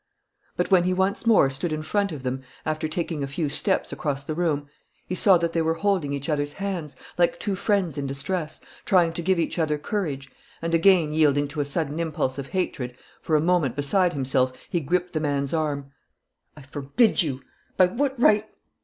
But, 0.57 0.71
when 0.71 0.85
he 0.85 0.95
once 0.95 1.27
more 1.27 1.51
stood 1.51 1.71
in 1.71 1.83
front 1.83 2.11
of 2.11 2.23
them 2.23 2.41
after 2.65 2.87
taking 2.87 3.23
a 3.23 3.27
few 3.27 3.49
steps 3.49 3.93
across 3.93 4.23
the 4.23 4.33
room, 4.33 4.67
he 5.05 5.13
saw 5.13 5.37
that 5.37 5.53
they 5.53 5.61
were 5.61 5.75
holding 5.75 6.11
each 6.11 6.27
other's 6.27 6.53
hands, 6.53 6.95
like 7.19 7.39
two 7.39 7.55
friends 7.55 7.99
in 7.99 8.07
distress, 8.07 8.59
trying 8.83 9.13
to 9.13 9.21
give 9.21 9.37
each 9.37 9.59
other 9.59 9.77
courage; 9.77 10.31
and, 10.59 10.73
again 10.73 11.13
yielding 11.13 11.47
to 11.49 11.59
a 11.59 11.65
sudden 11.65 11.99
impulse 11.99 12.39
of 12.39 12.47
hatred, 12.47 12.97
for 13.21 13.35
a 13.35 13.41
moment 13.41 13.75
beside 13.75 14.13
himself, 14.13 14.51
he 14.71 14.79
gripped 14.79 15.13
the 15.13 15.19
man's 15.19 15.53
arm: 15.53 15.91
"I 16.57 16.63
forbid 16.63 17.21
you 17.21 17.43
By 17.77 17.85
what 17.85 18.19
right 18.19 18.49